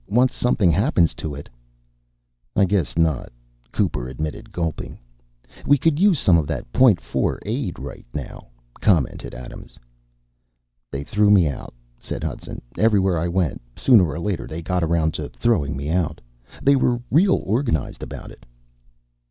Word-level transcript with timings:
Once 0.09 0.33
something 0.33 0.71
happens 0.71 1.13
to 1.13 1.35
it...." 1.35 1.47
"I 2.55 2.65
guess 2.65 2.97
not," 2.97 3.31
Cooper 3.71 4.09
admitted, 4.09 4.51
gulping. 4.51 4.97
"We 5.63 5.77
could 5.77 5.99
use 5.99 6.19
some 6.19 6.39
of 6.39 6.47
that 6.47 6.73
Point 6.73 6.99
Four 6.99 7.39
aid 7.45 7.77
right 7.77 8.07
now," 8.11 8.47
commented 8.79 9.35
Adams. 9.35 9.77
"They 10.91 11.03
threw 11.03 11.29
me 11.29 11.47
out," 11.47 11.75
said 11.99 12.23
Hudson. 12.23 12.63
"Everywhere 12.79 13.19
I 13.19 13.27
went, 13.27 13.61
sooner 13.75 14.07
or 14.07 14.19
later 14.19 14.47
they 14.47 14.63
got 14.63 14.83
around 14.83 15.13
to 15.13 15.29
throwing 15.29 15.77
me 15.77 15.91
out. 15.91 16.19
They 16.63 16.75
were 16.75 16.99
real 17.11 17.39
organized 17.45 18.01
about 18.01 18.31
it." 18.31 18.43